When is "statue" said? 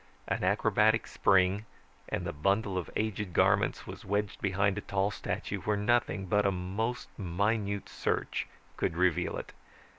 5.11-5.61